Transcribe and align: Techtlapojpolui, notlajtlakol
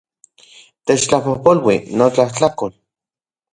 Techtlapojpolui, 0.85 1.77
notlajtlakol 2.01 2.75